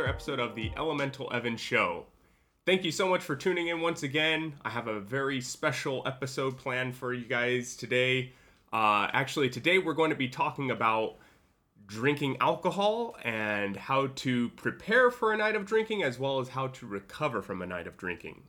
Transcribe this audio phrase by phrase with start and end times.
[0.00, 2.06] episode of the Elemental Evan Show.
[2.64, 4.54] Thank you so much for tuning in once again.
[4.64, 8.32] I have a very special episode planned for you guys today.
[8.72, 11.16] Uh, actually, today we're going to be talking about
[11.86, 16.68] drinking alcohol and how to prepare for a night of drinking as well as how
[16.68, 18.44] to recover from a night of drinking.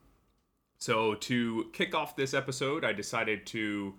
[0.78, 3.96] So, to kick off this episode, I decided to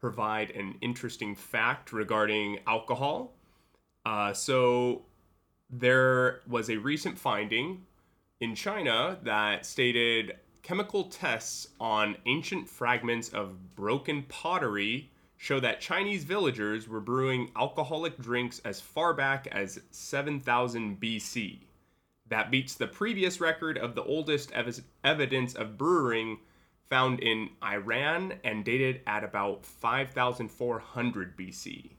[0.00, 3.34] provide an interesting fact regarding alcohol.
[4.06, 5.02] Uh, so,
[5.70, 7.84] there was a recent finding
[8.40, 16.24] in China that stated chemical tests on ancient fragments of broken pottery show that Chinese
[16.24, 21.60] villagers were brewing alcoholic drinks as far back as 7000 BC.
[22.28, 26.38] That beats the previous record of the oldest ev- evidence of brewing
[26.90, 31.90] found in Iran and dated at about 5400 BC.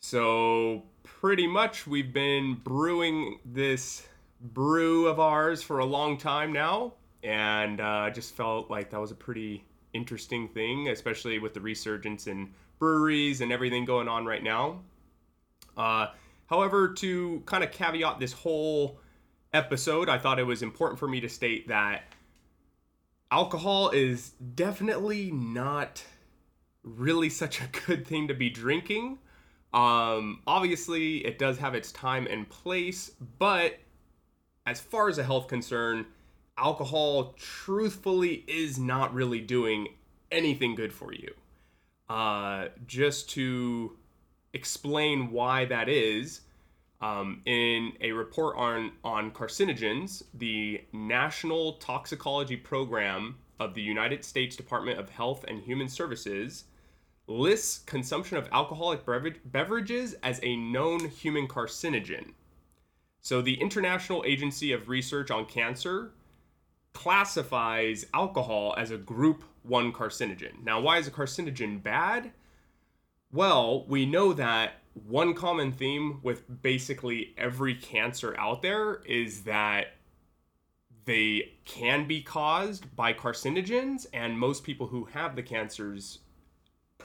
[0.00, 4.06] So, pretty much, we've been brewing this
[4.40, 9.00] brew of ours for a long time now, and I uh, just felt like that
[9.00, 14.24] was a pretty interesting thing, especially with the resurgence in breweries and everything going on
[14.24, 14.80] right now.
[15.76, 16.08] Uh,
[16.46, 18.98] however, to kind of caveat this whole
[19.52, 22.04] episode, I thought it was important for me to state that
[23.30, 26.02] alcohol is definitely not
[26.82, 29.18] really such a good thing to be drinking.
[29.72, 33.78] Um, obviously, it does have its time and place, but
[34.66, 36.06] as far as a health concern,
[36.58, 39.88] alcohol truthfully is not really doing
[40.30, 41.32] anything good for you.
[42.08, 43.96] Uh, just to
[44.52, 46.40] explain why that is,
[47.00, 54.56] um, in a report on, on carcinogens, the National Toxicology Program of the United States
[54.56, 56.64] Department of Health and Human Services
[57.30, 59.02] lists consumption of alcoholic
[59.44, 62.32] beverages as a known human carcinogen.
[63.22, 66.12] So, the International Agency of Research on Cancer
[66.92, 70.64] classifies alcohol as a group 1 carcinogen.
[70.64, 72.32] Now, why is a carcinogen bad?
[73.30, 79.94] Well, we know that one common theme with basically every cancer out there is that
[81.04, 86.20] they can be caused by carcinogens, and most people who have the cancers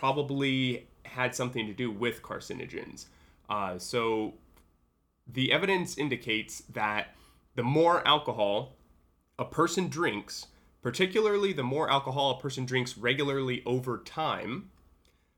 [0.05, 3.05] probably had something to do with carcinogens.
[3.49, 4.35] Uh, so
[5.25, 7.15] the evidence indicates that
[7.55, 8.75] the more alcohol
[9.39, 10.45] a person drinks,
[10.83, 14.69] particularly the more alcohol a person drinks regularly over time,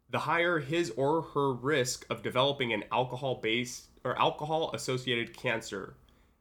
[0.10, 5.94] the higher his or her risk of developing an alcohol based or alcohol associated cancer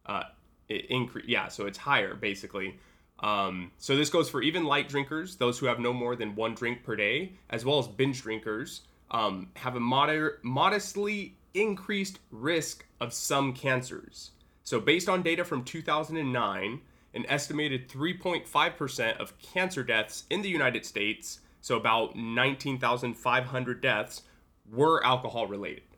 [0.06, 0.24] uh,
[0.68, 1.26] increase.
[1.28, 2.80] Yeah, so it's higher basically.
[3.20, 6.54] Um, so this goes for even light drinkers, those who have no more than one
[6.54, 12.84] drink per day, as well as binge drinkers, um, have a moder- modestly increased risk
[13.00, 14.32] of some cancers.
[14.64, 16.80] So based on data from 2009,
[17.14, 24.22] an estimated 3.5% of cancer deaths in the United States, so about 19,500 deaths,
[24.70, 25.95] were alcohol related.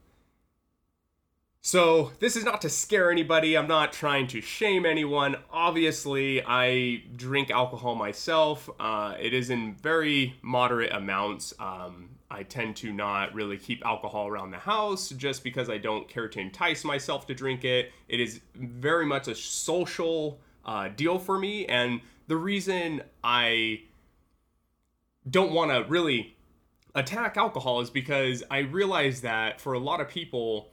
[1.71, 3.55] So, this is not to scare anybody.
[3.55, 5.37] I'm not trying to shame anyone.
[5.53, 8.71] Obviously, I drink alcohol myself.
[8.81, 11.53] Uh, it is in very moderate amounts.
[11.61, 16.09] Um, I tend to not really keep alcohol around the house just because I don't
[16.09, 17.93] care to entice myself to drink it.
[18.09, 21.67] It is very much a social uh, deal for me.
[21.67, 23.83] And the reason I
[25.29, 26.35] don't want to really
[26.95, 30.71] attack alcohol is because I realize that for a lot of people,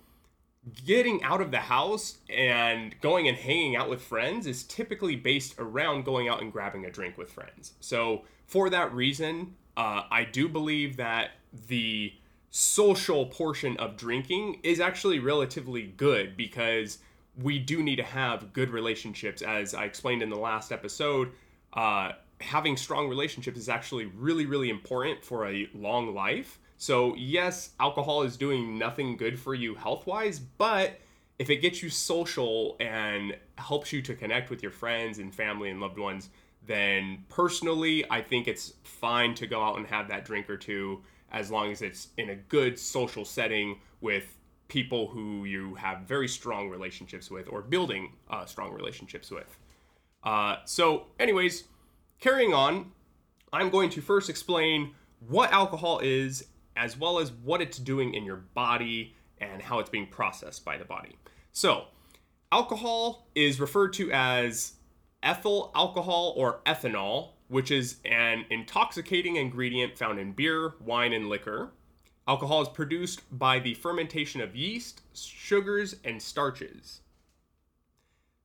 [0.85, 5.55] getting out of the house and going and hanging out with friends is typically based
[5.59, 7.73] around going out and grabbing a drink with friends.
[7.79, 11.31] So, for that reason, uh, I do believe that
[11.67, 12.13] the
[12.51, 17.00] social portion of drinking is actually relatively good because
[17.41, 19.41] we do need to have good relationships.
[19.41, 21.31] As I explained in the last episode,
[21.73, 26.59] uh, having strong relationships is actually really, really important for a long life.
[26.77, 31.00] So, yes, alcohol is doing nothing good for you health wise, but
[31.39, 35.69] if it gets you social and helps you to connect with your friends and family
[35.69, 36.30] and loved ones,
[36.66, 41.01] then personally, I think it's fine to go out and have that drink or two
[41.31, 44.38] as long as it's in a good social setting with
[44.68, 49.57] people who you have very strong relationships with or building uh, strong relationships with.
[50.24, 51.66] Uh, so, anyways,
[52.19, 52.92] carrying on,
[53.54, 54.95] I'm going to first explain
[55.28, 56.45] what alcohol is
[56.75, 60.77] as well as what it's doing in your body and how it's being processed by
[60.77, 61.18] the body.
[61.51, 61.86] So,
[62.51, 64.74] alcohol is referred to as
[65.24, 71.72] ethyl alcohol or ethanol, which is an intoxicating ingredient found in beer, wine, and liquor.
[72.27, 77.01] Alcohol is produced by the fermentation of yeast, sugars, and starches.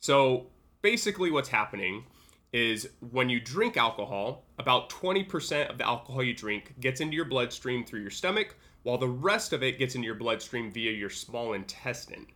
[0.00, 0.46] So
[0.82, 2.04] basically, what's happening
[2.52, 7.24] is when you drink alcohol, about 20% of the alcohol you drink gets into your
[7.24, 11.10] bloodstream through your stomach, while the rest of it gets into your bloodstream via your
[11.10, 12.26] small intestine.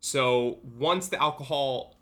[0.00, 1.96] So once the alcohol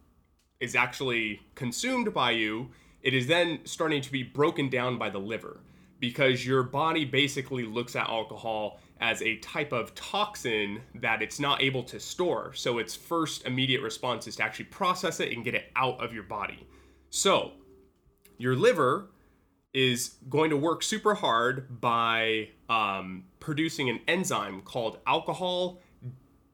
[0.60, 2.70] is actually consumed by you,
[3.02, 5.60] it is then starting to be broken down by the liver
[6.00, 11.62] because your body basically looks at alcohol as a type of toxin that it's not
[11.62, 12.52] able to store.
[12.54, 16.12] So its first immediate response is to actually process it and get it out of
[16.12, 16.66] your body.
[17.14, 17.52] So
[18.38, 19.10] your liver
[19.74, 25.82] is going to work super hard by um, producing an enzyme called alcohol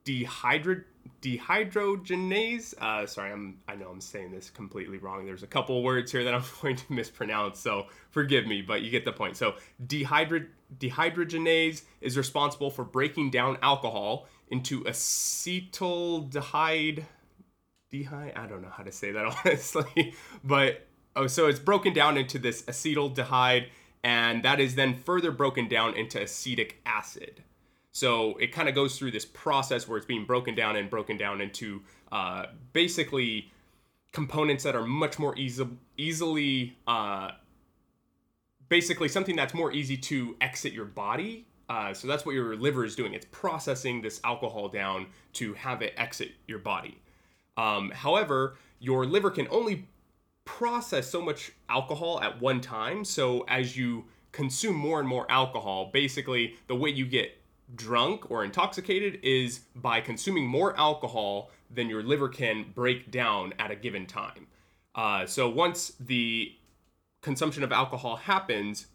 [0.05, 0.83] dehydro-
[1.23, 2.77] dehydrogenase.
[2.77, 5.25] Uh, sorry, I'm I know I'm saying this completely wrong.
[5.25, 8.91] There's a couple words here that I'm going to mispronounce, so forgive me, but you
[8.91, 9.37] get the point.
[9.37, 9.55] So
[9.87, 17.05] dehydro- dehydrogenase is responsible for breaking down alcohol into acetaldehyde.
[17.93, 20.15] Dehy- I don't know how to say that honestly,
[20.45, 20.87] but
[21.17, 23.69] oh, so it's broken down into this acetaldehyde,
[24.05, 27.43] and that is then further broken down into acetic acid.
[27.93, 31.17] So it kind of goes through this process where it's being broken down and broken
[31.17, 31.83] down into
[32.13, 33.51] uh, basically
[34.13, 37.33] components that are much more easy, easily, uh,
[38.69, 41.47] basically something that's more easy to exit your body.
[41.69, 43.15] Uh, so that's what your liver is doing.
[43.15, 47.01] It's processing this alcohol down to have it exit your body.
[47.59, 49.87] Um, however, your liver can only
[50.47, 53.05] process so much alcohol at one time.
[53.05, 57.37] So as you consume more and more alcohol, basically the way you get
[57.75, 63.71] drunk or intoxicated is by consuming more alcohol than your liver can break down at
[63.71, 64.47] a given time.
[64.95, 66.53] Uh, so once the
[67.21, 68.87] consumption of alcohol happens,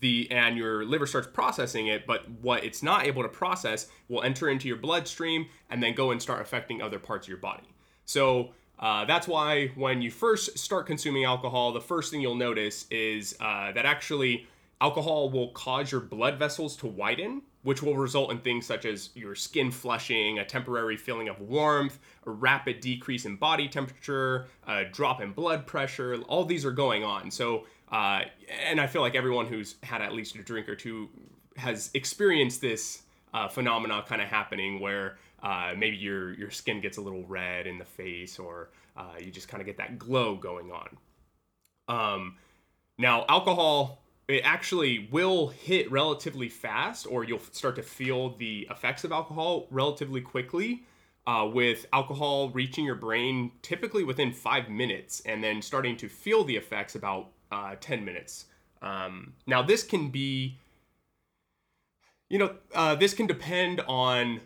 [0.00, 4.22] the and your liver starts processing it, but what it's not able to process will
[4.22, 7.68] enter into your bloodstream and then go and start affecting other parts of your body.
[8.04, 12.86] So uh, that's why when you first start consuming alcohol, the first thing you'll notice
[12.90, 14.46] is uh, that actually
[14.80, 19.10] alcohol will cause your blood vessels to widen which will result in things such as
[19.16, 24.84] your skin flushing, a temporary feeling of warmth, a rapid decrease in body temperature, a
[24.84, 26.14] drop in blood pressure.
[26.28, 27.28] All these are going on.
[27.28, 28.22] So, uh,
[28.68, 31.08] and I feel like everyone who's had at least a drink or two
[31.56, 33.02] has experienced this
[33.32, 37.66] uh, phenomena kind of happening where uh, maybe your your skin gets a little red
[37.66, 40.96] in the face, or uh, you just kind of get that glow going on.
[41.88, 42.36] Um,
[42.98, 49.04] now, alcohol it actually will hit relatively fast, or you'll start to feel the effects
[49.04, 50.84] of alcohol relatively quickly.
[51.28, 56.44] Uh, with alcohol reaching your brain typically within five minutes, and then starting to feel
[56.44, 58.46] the effects about uh, 10 minutes.
[58.82, 60.58] Um, now, this can be,
[62.28, 64.40] you know, uh, this can depend on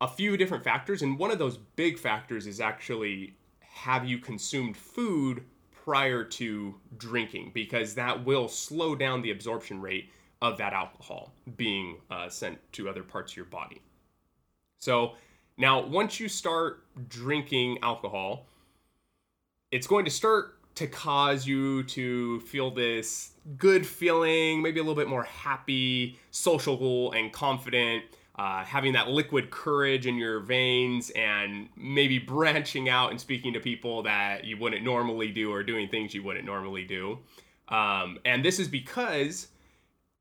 [0.00, 4.76] a few different factors, and one of those big factors is actually have you consumed
[4.76, 5.44] food
[5.84, 11.96] prior to drinking because that will slow down the absorption rate of that alcohol being
[12.10, 13.80] uh, sent to other parts of your body.
[14.78, 15.14] So
[15.56, 18.46] now, once you start drinking alcohol,
[19.70, 24.94] it's going to start to cause you to feel this good feeling, maybe a little
[24.94, 28.04] bit more happy, social, and confident
[28.36, 33.60] uh, having that liquid courage in your veins and maybe branching out and speaking to
[33.60, 37.18] people that you wouldn't normally do or doing things you wouldn't normally do.
[37.68, 39.48] Um, and this is because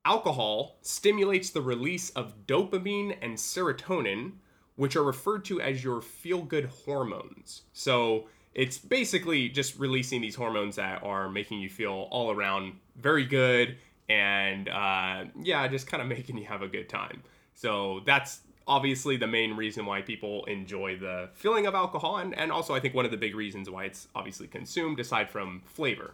[0.06, 4.34] alcohol stimulates the release of dopamine and serotonin,
[4.76, 7.64] which are referred to as your feel good hormones.
[7.74, 13.26] So it's basically just releasing these hormones that are making you feel all around very
[13.26, 13.78] good
[14.10, 17.24] and uh, yeah, just kind of making you have a good time.
[17.54, 22.52] So that's obviously the main reason why people enjoy the feeling of alcohol, and, and
[22.52, 26.14] also I think one of the big reasons why it's obviously consumed, aside from flavor.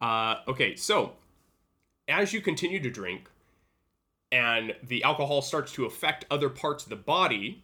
[0.00, 1.12] Uh, okay, so
[2.08, 3.30] as you continue to drink
[4.30, 7.62] and the alcohol starts to affect other parts of the body,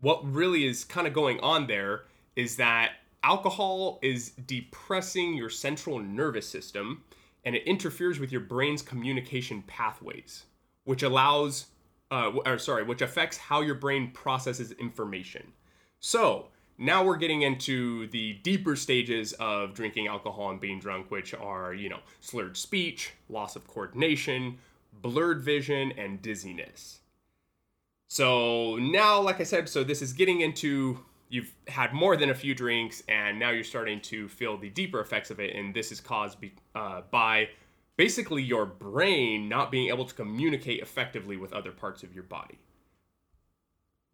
[0.00, 2.02] what really is kind of going on there
[2.36, 7.04] is that alcohol is depressing your central nervous system
[7.44, 10.44] and it interferes with your brain's communication pathways
[10.84, 11.66] which allows,
[12.10, 15.52] uh, or sorry, which affects how your brain processes information.
[16.00, 16.48] So
[16.78, 21.74] now we're getting into the deeper stages of drinking alcohol and being drunk, which are,
[21.74, 24.58] you know, slurred speech, loss of coordination,
[24.92, 27.00] blurred vision, and dizziness.
[28.08, 31.00] So now, like I said, so this is getting into
[31.34, 35.00] you've had more than a few drinks, and now you're starting to feel the deeper
[35.00, 37.48] effects of it, and this is caused be, uh, by
[37.96, 42.56] basically your brain not being able to communicate effectively with other parts of your body.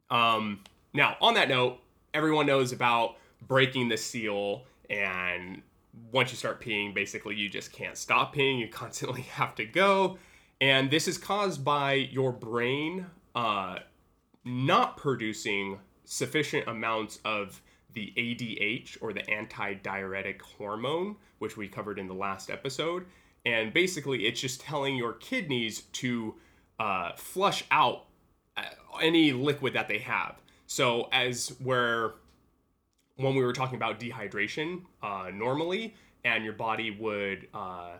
[0.09, 0.61] Um,
[0.95, 1.79] now, on that note,
[2.15, 5.61] everyone knows about breaking the seal and
[6.11, 8.59] once you start peeing, basically you just can't stop peeing.
[8.59, 10.17] You constantly have to go.
[10.59, 13.81] And this is caused by your brain uh,
[14.43, 15.79] not producing
[16.11, 17.63] sufficient amounts of
[17.93, 23.07] the ADH or the antidiuretic hormone, which we covered in the last episode.
[23.47, 26.35] And basically, it's just telling your kidneys to
[26.81, 28.07] uh, flush out
[28.57, 28.63] uh,
[29.01, 30.35] any liquid that they have.
[30.67, 32.15] So, as where
[33.15, 37.93] when we were talking about dehydration uh, normally, and your body would uh,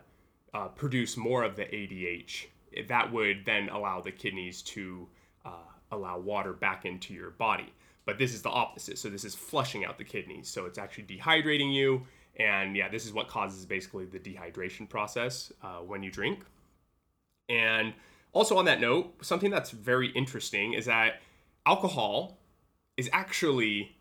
[0.53, 2.47] uh, produce more of the ADH,
[2.89, 5.07] that would then allow the kidneys to
[5.45, 5.51] uh,
[5.93, 7.71] allow water back into your body.
[8.05, 8.97] But this is the opposite.
[8.97, 10.47] So this is flushing out the kidneys.
[10.47, 12.05] So it's actually dehydrating you.
[12.37, 16.43] And yeah, this is what causes basically the dehydration process uh, when you drink.
[17.49, 17.93] And
[18.33, 21.21] also on that note, something that's very interesting is that
[21.65, 22.37] alcohol
[22.97, 23.95] is actually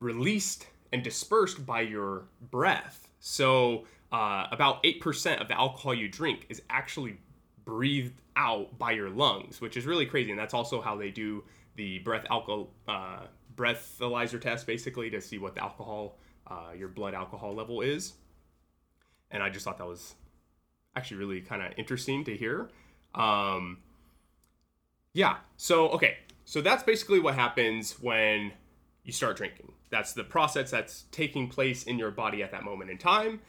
[0.00, 3.08] released and dispersed by your breath.
[3.20, 7.18] So uh, about 8% of the alcohol you drink is actually
[7.64, 10.30] breathed out by your lungs, which is really crazy.
[10.30, 11.44] And that's also how they do
[11.78, 13.20] the breath alcohol uh,
[13.54, 18.14] breathalyzer test, basically, to see what the alcohol, uh, your blood alcohol level is.
[19.30, 20.14] And I just thought that was
[20.94, 22.68] actually really kind of interesting to hear.
[23.14, 23.78] Um,
[25.14, 25.36] yeah.
[25.56, 26.18] So okay.
[26.44, 28.52] So that's basically what happens when
[29.04, 29.72] you start drinking.
[29.90, 33.40] That's the process that's taking place in your body at that moment in time.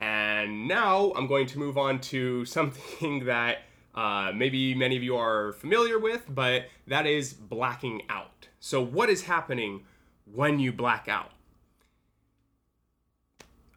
[0.00, 3.58] And now I'm going to move on to something that
[3.94, 8.48] uh, maybe many of you are familiar with, but that is blacking out.
[8.60, 9.84] So, what is happening
[10.24, 11.32] when you black out?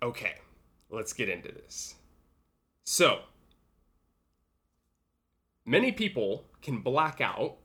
[0.02, 0.36] Okay,
[0.90, 1.96] let's get into this.
[2.86, 3.22] So,
[5.66, 7.58] many people can black out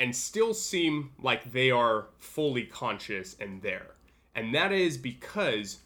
[0.00, 3.94] and still seem like they are fully conscious and there.
[4.34, 5.78] And that is because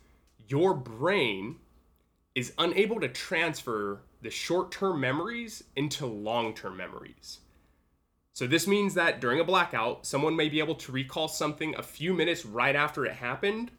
[0.49, 1.57] your brain
[2.35, 7.41] is unable to transfer the short term memories into long term memories.
[8.35, 11.83] So, this means that during a blackout, someone may be able to recall something a
[11.83, 13.71] few minutes right after it happened,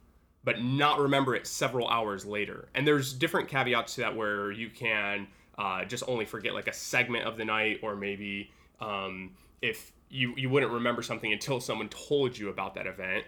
[0.43, 2.67] but not remember it several hours later.
[2.75, 6.73] And there's different caveats to that where you can uh, just only forget like a
[6.73, 9.31] segment of the night, or maybe um,
[9.63, 13.25] if you, you wouldn't remember something until someone told you about that event.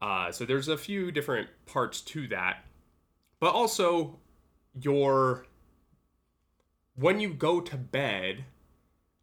[0.00, 2.64] Uh, so, there's a few different parts to that.
[3.40, 4.18] But also,
[4.80, 5.44] your
[6.94, 8.44] when you go to bed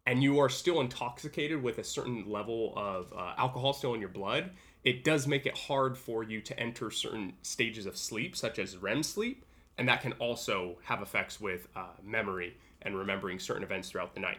[0.06, 4.08] and you are still intoxicated with a certain level of uh, alcohol still in your
[4.08, 4.50] blood,
[4.82, 8.76] it does make it hard for you to enter certain stages of sleep, such as
[8.76, 9.44] REM sleep,
[9.78, 14.20] and that can also have effects with uh, memory and remembering certain events throughout the
[14.20, 14.38] night.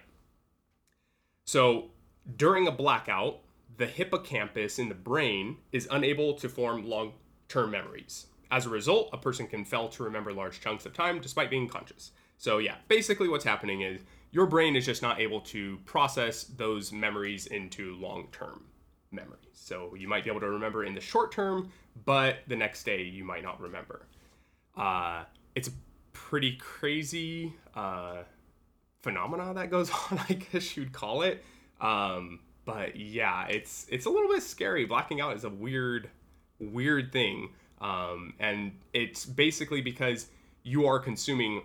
[1.46, 1.92] So,
[2.36, 3.40] during a blackout,
[3.78, 7.14] the hippocampus in the brain is unable to form long
[7.48, 8.28] term memories.
[8.50, 11.68] As a result, a person can fail to remember large chunks of time despite being
[11.68, 12.12] conscious.
[12.42, 16.92] So, yeah, basically what's happening is your brain is just not able to process those
[16.92, 18.66] memories into long term
[19.12, 19.38] memories.
[19.54, 21.72] So, you might be able to remember in the short term,
[22.04, 24.08] but the next day you might not remember.
[24.76, 25.72] Uh, it's a
[26.14, 28.24] pretty crazy uh,
[29.04, 31.46] phenomena that goes on, I guess you'd call it.
[31.80, 34.86] Um, but yeah, it's it's a little bit scary.
[34.86, 36.10] Blacking out is a weird,
[36.60, 37.50] weird thing.
[37.80, 40.26] Um, and it's basically because
[40.64, 41.62] you are consuming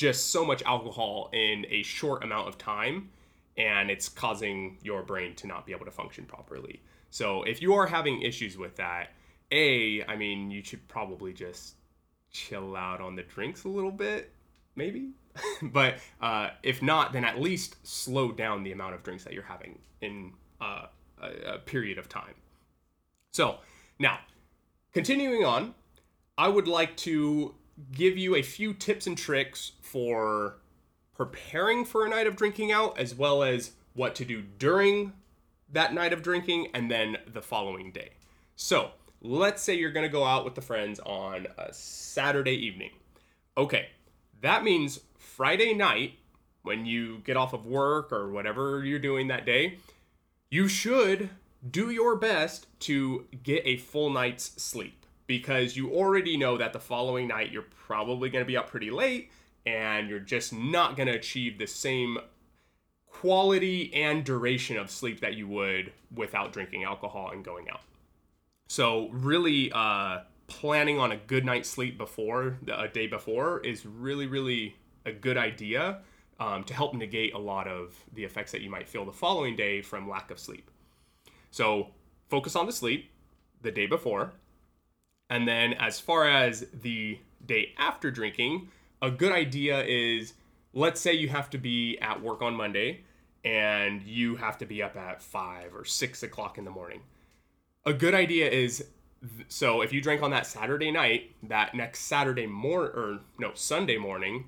[0.00, 3.10] just so much alcohol in a short amount of time
[3.58, 6.80] and it's causing your brain to not be able to function properly.
[7.10, 9.10] So if you are having issues with that,
[9.52, 11.74] A, I mean, you should probably just
[12.30, 14.32] chill out on the drinks a little bit,
[14.74, 15.10] maybe.
[15.62, 19.42] but uh, if not, then at least slow down the amount of drinks that you're
[19.42, 20.86] having in uh,
[21.20, 22.34] a, a period of time.
[23.32, 23.58] So
[23.98, 24.20] now,
[24.92, 25.74] Continuing on,
[26.36, 27.54] I would like to
[27.92, 30.56] give you a few tips and tricks for
[31.14, 35.12] preparing for a night of drinking out, as well as what to do during
[35.72, 38.10] that night of drinking and then the following day.
[38.56, 42.90] So, let's say you're going to go out with the friends on a Saturday evening.
[43.56, 43.88] Okay,
[44.40, 46.14] that means Friday night,
[46.62, 49.78] when you get off of work or whatever you're doing that day,
[50.50, 51.30] you should
[51.68, 54.99] do your best to get a full night's sleep
[55.30, 58.90] because you already know that the following night you're probably going to be up pretty
[58.90, 59.30] late
[59.64, 62.18] and you're just not going to achieve the same
[63.06, 67.82] quality and duration of sleep that you would without drinking alcohol and going out.
[68.66, 74.26] So, really, uh, planning on a good night's sleep before a day before is really,
[74.26, 74.74] really
[75.06, 76.00] a good idea
[76.40, 79.54] um, to help negate a lot of the effects that you might feel the following
[79.54, 80.72] day from lack of sleep.
[81.52, 81.90] So,
[82.28, 83.12] focus on the sleep
[83.62, 84.32] the day before.
[85.30, 88.68] And then as far as the day after drinking,
[89.00, 90.34] a good idea is
[90.74, 93.00] let's say you have to be at work on Monday
[93.44, 97.00] and you have to be up at five or six o'clock in the morning.
[97.86, 98.84] A good idea is
[99.48, 103.98] so if you drink on that Saturday night, that next Saturday morning or no Sunday
[103.98, 104.46] morning,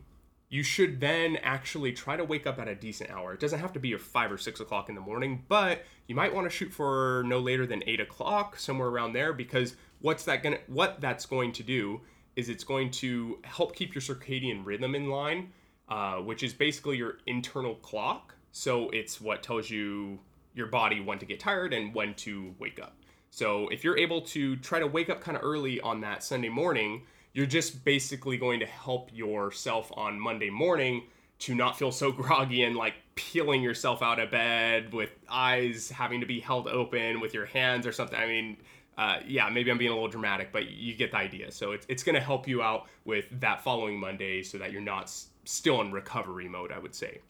[0.48, 3.32] you should then actually try to wake up at a decent hour.
[3.32, 6.14] It doesn't have to be your five or six o'clock in the morning, but you
[6.14, 10.24] might want to shoot for no later than eight o'clock, somewhere around there, because what's
[10.24, 12.00] that gonna what that's going to do
[12.36, 15.52] is it's going to help keep your circadian rhythm in line,
[15.88, 18.34] uh, which is basically your internal clock.
[18.52, 20.18] So it's what tells you
[20.54, 22.96] your body when to get tired and when to wake up.
[23.30, 26.50] So if you're able to try to wake up kind of early on that Sunday
[26.50, 31.04] morning, you're just basically going to help yourself on Monday morning
[31.40, 36.20] to not feel so groggy and like peeling yourself out of bed with eyes having
[36.20, 38.18] to be held open with your hands or something.
[38.18, 38.56] I mean,
[38.98, 41.50] uh, yeah, maybe I'm being a little dramatic, but you get the idea.
[41.50, 44.82] So it's, it's going to help you out with that following Monday so that you're
[44.82, 47.20] not s- still in recovery mode, I would say.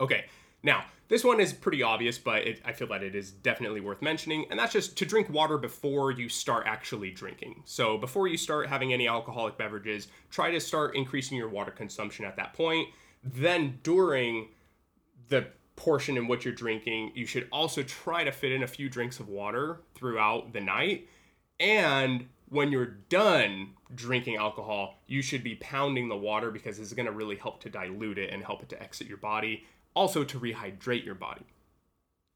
[0.00, 0.26] Okay,
[0.64, 4.00] now, this one is pretty obvious, but it, I feel that it is definitely worth
[4.00, 7.62] mentioning, and that's just to drink water before you start actually drinking.
[7.66, 12.24] So, before you start having any alcoholic beverages, try to start increasing your water consumption
[12.24, 12.88] at that point.
[13.22, 14.48] Then, during
[15.28, 18.88] the portion in what you're drinking, you should also try to fit in a few
[18.88, 21.08] drinks of water throughout the night.
[21.58, 27.06] And when you're done drinking alcohol, you should be pounding the water because it's going
[27.06, 30.38] to really help to dilute it and help it to exit your body also to
[30.38, 31.44] rehydrate your body.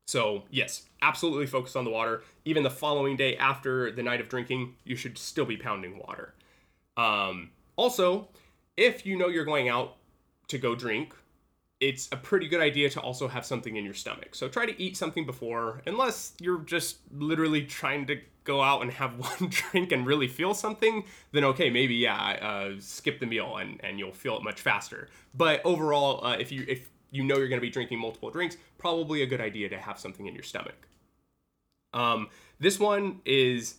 [0.06, 2.22] So, yes, absolutely focus on the water.
[2.44, 6.34] Even the following day after the night of drinking, you should still be pounding water.
[6.96, 8.28] Um, also,
[8.76, 9.96] if you know you're going out
[10.48, 11.14] to go drink,
[11.80, 14.34] it's a pretty good idea to also have something in your stomach.
[14.34, 18.90] So try to eat something before, unless you're just literally trying to go out and
[18.92, 23.58] have one drink and really feel something, then okay, maybe yeah, uh, skip the meal
[23.58, 25.08] and, and you'll feel it much faster.
[25.34, 28.56] But overall, uh, if you if you know you're going to be drinking multiple drinks,
[28.76, 30.88] probably a good idea to have something in your stomach.
[31.94, 32.28] Um,
[32.60, 33.76] this one is,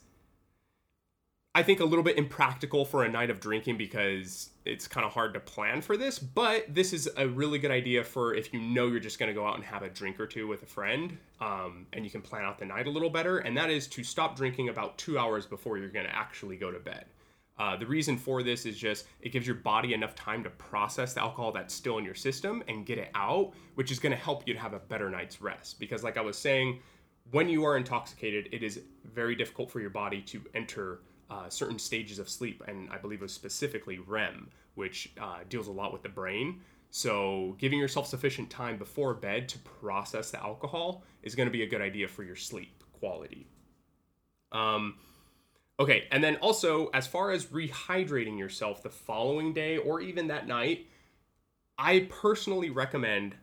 [1.55, 5.11] I think, a little bit impractical for a night of drinking because it's kind of
[5.11, 8.61] hard to plan for this, but this is a really good idea for if you
[8.61, 10.67] know you're just going to go out and have a drink or two with a
[10.67, 13.87] friend um, and you can plan out the night a little better, and that is
[13.87, 17.05] to stop drinking about two hours before you're going to actually go to bed.
[17.57, 21.13] Uh, the reason for this is just it gives your body enough time to process
[21.13, 24.23] the alcohol that's still in your system and get it out, which is going to
[24.23, 25.79] help you to have a better night's rest.
[25.79, 26.79] Because, like I was saying,
[27.31, 31.79] when you are intoxicated, it is very difficult for your body to enter uh, certain
[31.79, 35.93] stages of sleep, and I believe it was specifically REM, which uh, deals a lot
[35.93, 36.61] with the brain.
[36.91, 41.61] So, giving yourself sufficient time before bed to process the alcohol is going to be
[41.61, 43.47] a good idea for your sleep quality.
[44.51, 44.95] Um,
[45.79, 50.45] Okay, and then also, as far as rehydrating yourself the following day or even that
[50.45, 50.87] night,
[51.77, 53.35] I personally recommend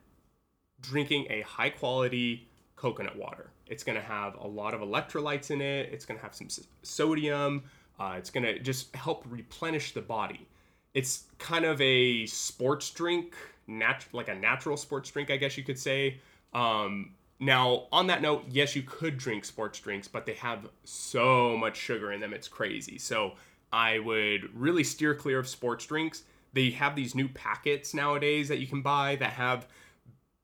[0.79, 3.49] drinking a high quality coconut water.
[3.65, 6.47] It's going to have a lot of electrolytes in it, it's going to have some
[6.83, 7.63] sodium,
[7.99, 10.47] uh, it's going to just help replenish the body.
[10.93, 13.35] It's kind of a sports drink,
[13.67, 16.19] nat- like a natural sports drink, I guess you could say.
[16.53, 21.55] Um, now, on that note, yes, you could drink sports drinks, but they have so
[21.57, 22.97] much sugar in them, it's crazy.
[22.97, 23.33] So
[23.71, 26.23] I would really steer clear of sports drinks.
[26.53, 29.67] They have these new packets nowadays that you can buy that have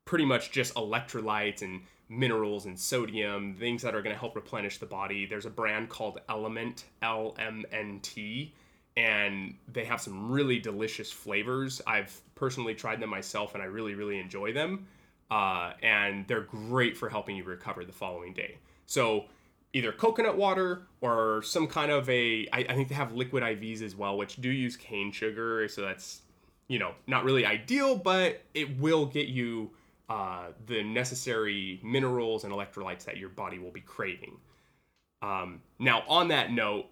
[0.06, 1.82] pretty much just electrolytes and
[2.18, 5.26] minerals and sodium, things that are going to help replenish the body.
[5.26, 8.54] There's a brand called Element, L M N T,
[8.96, 11.82] and they have some really delicious flavors.
[11.88, 14.88] I've personally tried them myself and I really, really enjoy them
[15.34, 18.58] uh, and they're great for helping you recover the following day.
[18.86, 19.26] So
[19.74, 23.82] either coconut water or some kind of a I, I think they have liquid IVs
[23.82, 26.22] as well, which do use cane sugar, so that's
[26.68, 29.72] you know not really ideal, but it will get you
[30.14, 34.38] uh, the necessary minerals and electrolytes that your body will be craving.
[35.24, 36.86] Um, now, on that note,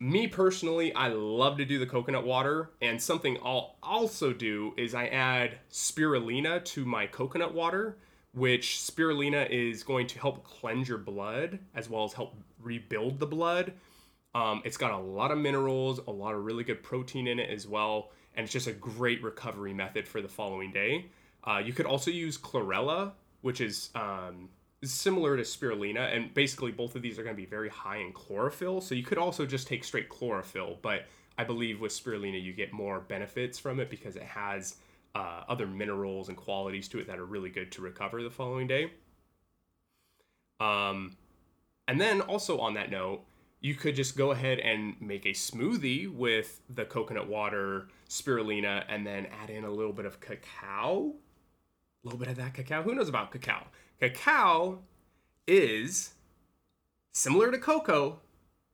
[0.00, 4.96] me personally, I love to do the coconut water, and something I'll also do is
[4.96, 7.98] I add spirulina to my coconut water,
[8.34, 13.26] which spirulina is going to help cleanse your blood as well as help rebuild the
[13.26, 13.74] blood.
[14.34, 17.48] Um, it's got a lot of minerals, a lot of really good protein in it
[17.48, 21.06] as well, and it's just a great recovery method for the following day.
[21.44, 24.48] Uh, you could also use chlorella, which is um,
[24.84, 28.12] similar to spirulina, and basically both of these are going to be very high in
[28.12, 28.80] chlorophyll.
[28.80, 31.06] So you could also just take straight chlorophyll, but
[31.38, 34.76] I believe with spirulina you get more benefits from it because it has
[35.14, 38.66] uh, other minerals and qualities to it that are really good to recover the following
[38.66, 38.92] day.
[40.60, 41.16] Um,
[41.88, 43.24] And then also on that note,
[43.60, 49.04] you could just go ahead and make a smoothie with the coconut water, spirulina, and
[49.04, 51.14] then add in a little bit of cacao.
[52.02, 52.82] A little bit of that cacao.
[52.82, 53.66] Who knows about cacao?
[54.00, 54.78] Cacao
[55.46, 56.14] is
[57.12, 58.20] similar to cocoa,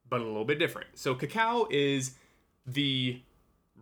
[0.09, 0.87] but a little bit different.
[0.95, 2.15] So, cacao is
[2.65, 3.21] the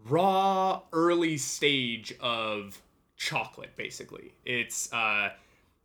[0.07, 2.81] raw early stage of
[3.17, 4.33] chocolate, basically.
[4.45, 5.29] It's uh,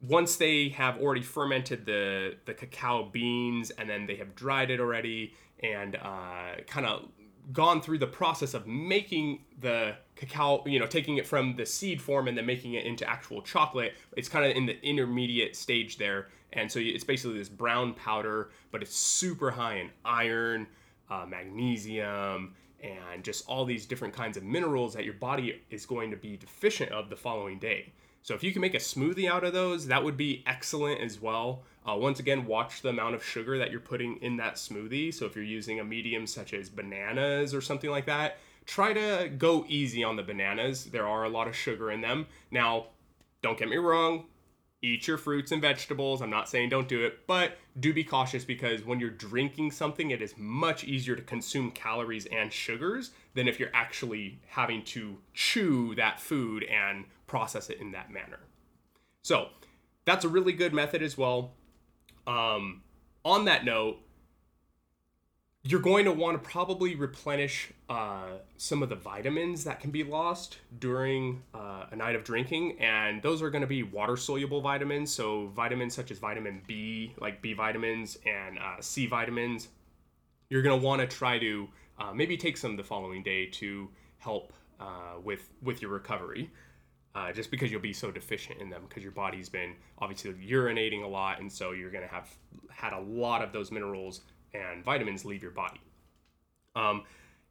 [0.01, 4.81] once they have already fermented the the cacao beans and then they have dried it
[4.81, 7.09] already and uh, kind of
[7.53, 12.01] gone through the process of making the cacao you know taking it from the seed
[12.01, 15.97] form and then making it into actual chocolate it's kind of in the intermediate stage
[15.97, 20.67] there and so it's basically this brown powder but it's super high in iron
[21.11, 26.11] uh, magnesium and just all these different kinds of minerals that your body is going
[26.11, 29.45] to be deficient of the following day so if you can make a smoothie out
[29.45, 31.63] of those, that would be excellent as well.
[31.89, 35.13] Uh, once again, watch the amount of sugar that you're putting in that smoothie.
[35.13, 38.39] So if you're using a medium such as bananas or something like that,
[38.71, 40.85] try to go easy on the bananas.
[40.85, 42.29] There are a lot of sugar in them.
[42.53, 42.87] Now,
[43.43, 44.27] don't get me wrong,
[44.81, 46.23] eat your fruits and vegetables.
[46.23, 50.13] I'm not saying don't do it, but do be cautious because when you're drinking something,
[50.13, 55.19] it is much easier to consume calories and sugars than if you're actually having to
[55.35, 58.39] chew that food and process it in that manner.
[59.23, 59.49] So
[60.05, 61.55] that's a really good method as well.
[62.25, 62.83] Um,
[63.25, 63.99] on that note,
[65.63, 70.03] you're going to want to probably replenish uh, some of the vitamins that can be
[70.03, 74.63] lost during uh, a night of drinking, and those are going to be water soluble
[74.63, 75.13] vitamins.
[75.13, 79.69] So, vitamins such as vitamin B, like B vitamins, and uh, C vitamins,
[80.49, 81.69] you're going to want to try to
[81.99, 86.51] uh, maybe take some the following day to help uh, with with your recovery
[87.15, 91.03] uh, just because you'll be so deficient in them because your body's been obviously urinating
[91.05, 92.29] a lot and so you're going to have
[92.71, 94.23] had a lot of those minerals
[94.55, 95.81] and vitamins leave your body
[96.77, 97.03] um,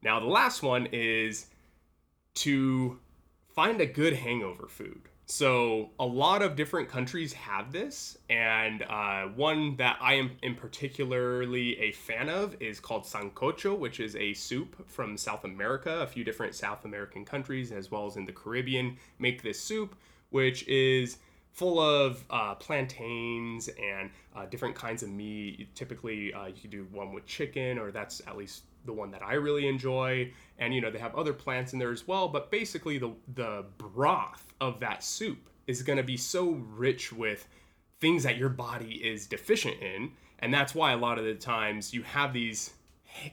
[0.02, 1.46] now the last one is
[2.34, 2.98] to
[3.54, 9.26] find a good hangover food so a lot of different countries have this, and uh,
[9.26, 14.34] one that I am in particularly a fan of is called sancocho, which is a
[14.34, 16.00] soup from South America.
[16.00, 19.94] A few different South American countries, as well as in the Caribbean, make this soup,
[20.30, 21.18] which is
[21.52, 25.68] full of uh, plantains and uh, different kinds of meat.
[25.74, 29.22] Typically, uh, you could do one with chicken, or that's at least the one that
[29.22, 30.32] I really enjoy.
[30.58, 33.64] And you know, they have other plants in there as well, but basically the the
[33.78, 37.46] broth of that soup is going to be so rich with
[38.00, 41.92] things that your body is deficient in, and that's why a lot of the times
[41.92, 42.72] you have these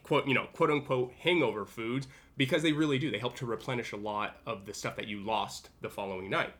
[0.03, 3.11] quote, you know, quote unquote hangover foods because they really do.
[3.11, 6.53] They help to replenish a lot of the stuff that you lost the following night.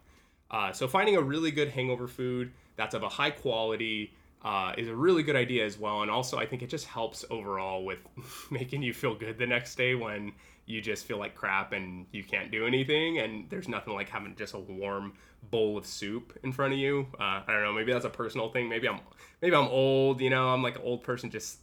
[0.50, 4.88] Uh, so finding a really good hangover food that's of a high quality uh, is
[4.88, 6.04] a really good idea as well.
[6.04, 8.00] And also, I think it just helps overall with
[8.52, 10.32] making you feel good the next day when
[10.66, 13.20] you just feel like crap and you can't do anything.
[13.20, 15.14] And there's nothing like having just a warm
[15.50, 17.08] bowl of soup in front of you.
[17.20, 17.74] Uh, I don't know.
[17.74, 18.70] Maybe that's a personal thing.
[18.70, 19.00] Maybe I'm
[19.42, 20.22] maybe I'm old.
[20.22, 21.60] You know, I'm like an old person just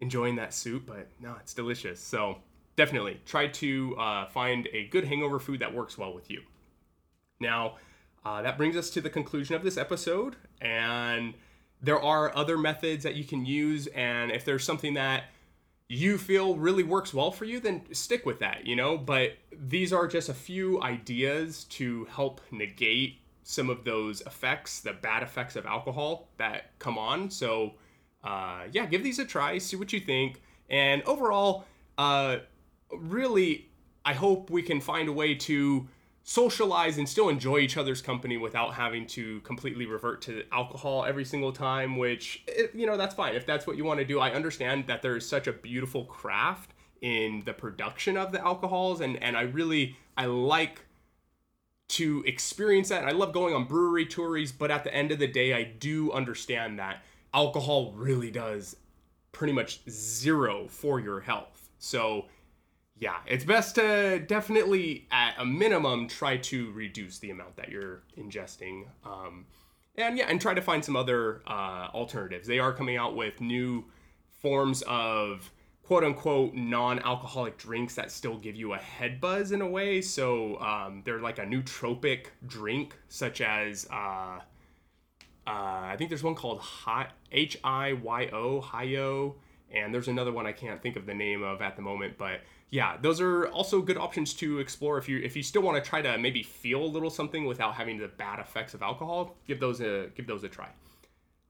[0.00, 0.84] enjoying that soup.
[0.86, 2.00] But no, it's delicious.
[2.00, 2.38] So
[2.76, 6.42] definitely try to uh, find a good hangover food that works well with you.
[7.42, 7.76] Now.
[8.24, 11.34] Uh, that brings us to the conclusion of this episode, and
[11.82, 15.24] there are other methods that you can use and if there's something that
[15.88, 19.92] you feel really works well for you then stick with that you know but these
[19.92, 25.56] are just a few ideas to help negate some of those effects the bad effects
[25.56, 27.74] of alcohol that come on so
[28.24, 31.64] uh, yeah give these a try see what you think and overall
[31.98, 32.36] uh,
[32.96, 33.68] really
[34.04, 35.86] i hope we can find a way to
[36.24, 41.24] socialize and still enjoy each other's company without having to completely revert to alcohol every
[41.24, 43.34] single time which you know that's fine.
[43.34, 46.74] If that's what you want to do i understand that there's such a beautiful craft
[47.00, 50.84] in the production of the alcohols and and i really i like
[51.88, 53.04] to experience that.
[53.04, 56.12] I love going on brewery tours but at the end of the day i do
[56.12, 57.02] understand that
[57.34, 58.76] alcohol really does
[59.32, 61.70] pretty much zero for your health.
[61.78, 62.26] So
[63.02, 68.04] yeah, it's best to definitely, at a minimum, try to reduce the amount that you're
[68.16, 68.84] ingesting.
[69.04, 69.46] Um,
[69.96, 72.46] and yeah, and try to find some other uh, alternatives.
[72.46, 73.86] They are coming out with new
[74.40, 75.50] forms of
[75.82, 80.00] quote unquote non alcoholic drinks that still give you a head buzz in a way.
[80.00, 83.84] So um, they're like a nootropic drink, such as.
[83.90, 84.38] Uh,
[85.44, 85.50] uh,
[85.90, 86.62] I think there's one called
[87.32, 89.34] H I Y O, Hiyo,
[89.72, 92.42] and there's another one I can't think of the name of at the moment, but
[92.72, 95.88] yeah, those are also good options to explore if you if you still want to
[95.88, 99.36] try to maybe feel a little something without having the bad effects of alcohol.
[99.46, 100.70] Give those a give those a try.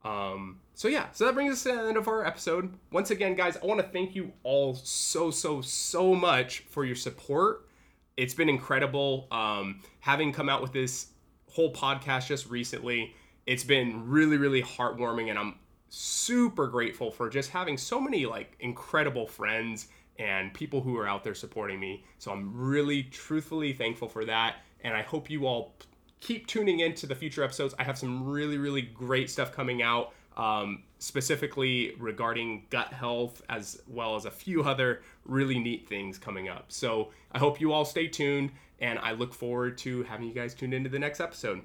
[0.04, 2.74] Um, so yeah, so that brings us to the end of our episode.
[2.90, 6.96] Once again, guys, I want to thank you all so so so much for your
[6.96, 7.68] support.
[8.16, 9.28] It's been incredible.
[9.30, 11.06] Um, having come out with this
[11.48, 13.14] whole podcast just recently,
[13.46, 15.54] it's been really really heartwarming, and I'm
[15.88, 19.86] super grateful for just having so many like incredible friends
[20.18, 22.04] and people who are out there supporting me.
[22.18, 25.74] So I'm really truthfully thankful for that, and I hope you all
[26.20, 27.74] keep tuning in to the future episodes.
[27.78, 33.82] I have some really, really great stuff coming out, um, specifically regarding gut health, as
[33.88, 36.66] well as a few other really neat things coming up.
[36.68, 40.54] So I hope you all stay tuned, and I look forward to having you guys
[40.54, 41.62] tuned into the next episode.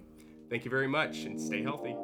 [0.50, 1.96] Thank you very much, and stay healthy.